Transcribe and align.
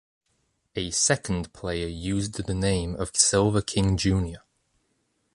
A 0.75 0.89
second 0.89 1.53
player 1.53 1.85
used 1.85 2.33
the 2.47 2.55
name 2.55 2.95
of 2.95 3.11
Silver 3.15 3.61
King 3.61 3.97
Jr. 3.97 4.37